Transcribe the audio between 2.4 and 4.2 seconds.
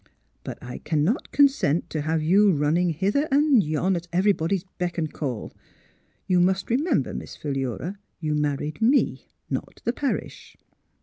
running hither and yon at